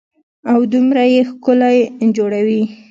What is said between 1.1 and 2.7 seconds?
يې ښکلي جوړوي.